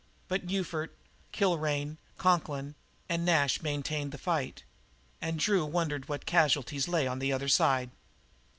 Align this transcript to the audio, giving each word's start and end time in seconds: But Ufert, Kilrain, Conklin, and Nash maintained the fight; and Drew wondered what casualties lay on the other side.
But 0.27 0.47
Ufert, 0.47 0.89
Kilrain, 1.31 1.97
Conklin, 2.17 2.73
and 3.07 3.23
Nash 3.23 3.61
maintained 3.61 4.11
the 4.11 4.17
fight; 4.17 4.63
and 5.21 5.37
Drew 5.37 5.63
wondered 5.63 6.09
what 6.09 6.25
casualties 6.25 6.87
lay 6.87 7.05
on 7.05 7.19
the 7.19 7.31
other 7.31 7.47
side. 7.47 7.91